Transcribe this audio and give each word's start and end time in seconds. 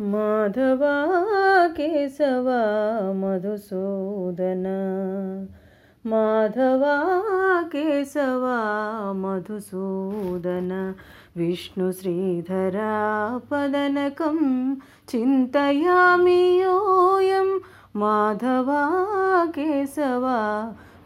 माधवा 0.00 0.94
केशवा 1.68 2.62
मधुसूदन 3.16 4.64
माधवा 6.06 6.96
केशवा 7.62 8.58
मधुसूदन 9.16 10.94
विष्णुश्रीधरा 11.36 12.92
पदनकं 13.50 14.74
चिन्तयामि 15.08 16.62
योऽयं। 16.62 17.58
माधवा 17.96 18.82
केशवा 19.46 20.38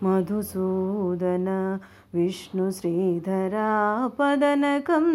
मधुसूदन 0.03 1.79
विष्णुश्रीधरा 2.15 3.71
पदनकं 4.19 5.09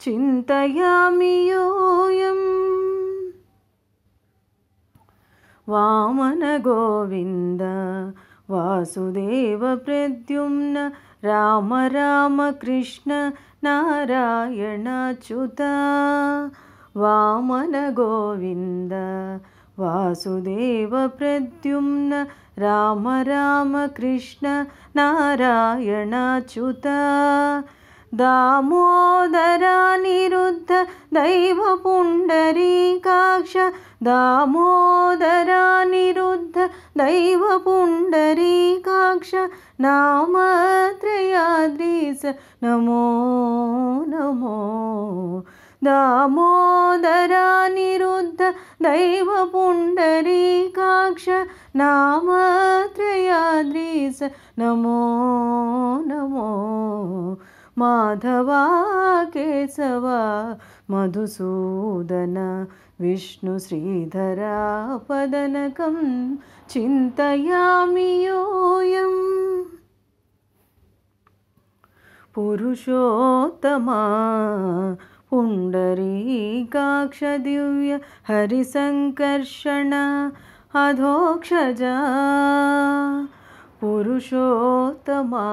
चिन्तयामि 0.00 1.34
योऽयम् 1.50 2.87
वामन 5.68 6.42
गोविन्द 6.64 7.62
वासुदेव 8.50 9.62
प्रद्युम्न 9.84 10.88
राम 11.24 11.74
राम 11.94 12.40
कृष्ण 12.62 13.18
नारायणच्युत 13.64 15.60
वामन 17.02 17.74
गोविन्द 17.96 18.92
वासुदेव 19.78 20.96
प्रद्युम्न 21.18 22.24
राम 22.58 23.08
राम 23.28 23.76
कृष्ण 23.96 24.62
नारायणच्युत 24.96 26.86
दामोदरानिरुद्ध 28.14 30.86
दैवपुण्डरीकाक्ष। 31.14 33.70
दामोदरानिरुद्ध 34.02 36.70
दैवपुण्डरीकाक्ष। 36.98 39.34
नामत्रयाद्रीस 39.80 42.32
नमो 42.62 44.04
नमो। 44.08 45.44
दामोदरानिरुद्ध 45.84 48.54
दैवपुण्डरीकाक्ष। 48.82 51.28
नामत्रयाद्रीस 51.76 54.30
नमो 54.58 56.02
नमो 56.06 56.67
माधवा 57.78 58.62
केशवा 59.24 60.20
मधुसूदन 60.90 62.36
विष्णुश्रीधरा 63.00 64.58
पदनकं 65.08 65.96
चिन्तयामि 66.70 68.10
योऽयम् 68.26 69.18
पुरुषोत्तमा 72.34 74.02
पुण्डरीकाक्षदिव्य 75.30 78.00
हरिसङ्कर्षण 78.28 79.92
अधोक्षजा। 80.74 81.96
पुरुषोत्तमा 83.80 85.46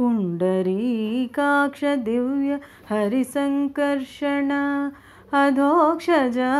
पुण्डरीकाक्षदिव्य 0.00 2.58
हरिसङ्कर्षण 2.90 4.50
अधोक्षजा। 5.32 6.54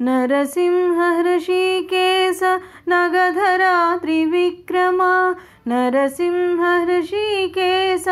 नरसिंहऋषिकेश 0.00 2.40
नगधरा 2.88 3.98
त्रिविक्रमा 4.02 5.34
नरसिंहऋषिकेश 5.66 8.04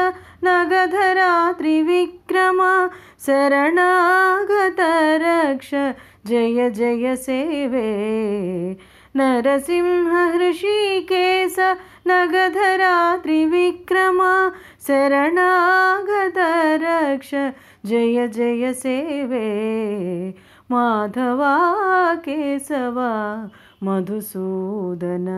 नगधरा 0.44 1.52
त्रिविक्रमा 1.52 2.88
शरणागतरक्ष। 3.26 5.70
जय 6.28 6.70
जय 6.70 7.16
सेवे 7.16 7.88
नरसिंहऋषिकेश 9.18 11.56
नगधरा 12.06 12.94
त्रिविक्रमा 13.24 14.32
शरणागतरक्ष। 14.86 17.34
जय 17.86 18.28
जय 18.28 18.72
सेवे 18.72 19.48
माधवा 20.70 21.56
केशवा 22.24 23.12
मधुसूदन 23.82 25.28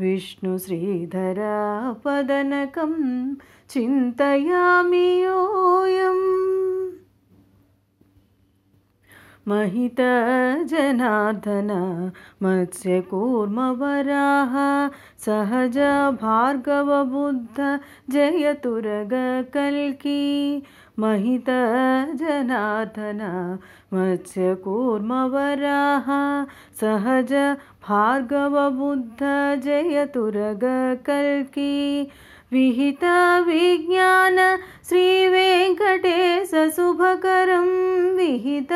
विष्णुश्रीधरा 0.00 1.56
पदनकं 2.04 2.92
चिन्तयामि 3.70 5.06
योऽयम् 5.24 6.55
महितजनार्दन 9.48 10.48
मत्स्यकूर्मवराः 12.42 14.54
सहज 15.26 15.76
भार्गवबुद्ध 16.22 17.58
जयतुरगकल्की 18.14 20.16
महितजनार्दन 21.04 21.60
मत्स्यकूर्मवराः 23.94 26.08
सहज 26.80 27.32
भार्गवबुद्ध 27.88 29.20
जयतुरगकल्की 29.66 31.74
विहितविज्ञान 32.52 34.36
श्रीवेङ्कटेशशुभकरं 34.88 37.68
विहित 38.16 38.72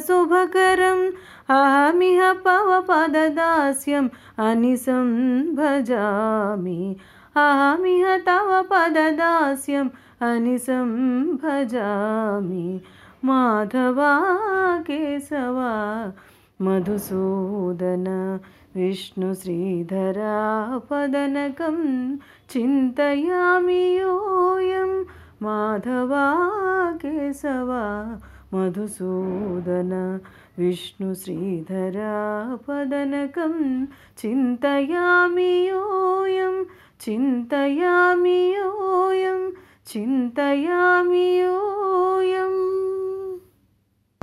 श्रीवेङ्कटेशशुभकरम् 0.00 1.10
अहमिह 1.48 2.32
पवपददास्यम् 2.32 4.08
अनिसं 4.38 5.08
भजामि। 5.56 6.96
अहमिह 7.36 8.16
तव 8.18 8.62
पददास्यम् 8.72 9.88
अनिसं 10.22 10.88
भजामि। 11.36 12.80
माधवा 13.24 14.20
केशवा 14.76 16.12
मधुसूदन 16.62 18.40
विष्णुश्रीधरा 18.76 20.32
पदनकं 20.78 22.16
चिन्तयामि 22.50 24.00
योऽयं। 24.00 25.04
माधवा 25.42 26.36
केशवा 26.92 28.18
मधुसूदन 28.54 29.92
विष्णुश्रीधरा 30.58 32.14
पदनकं 32.68 33.54
चिन्तयामि 34.18 35.52
योऽयं 35.68 36.62
चिन्तयामि 37.04 38.38
योऽयं 38.54 39.50
चिन्तयामि 39.92 41.26
यो 41.40 42.81